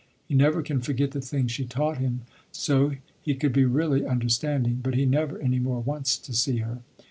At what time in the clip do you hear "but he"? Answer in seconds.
4.81-5.05